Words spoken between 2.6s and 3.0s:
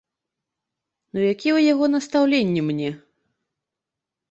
мне?